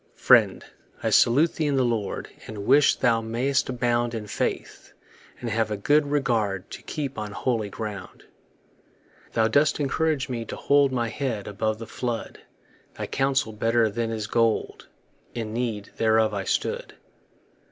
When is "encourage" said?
9.79-10.27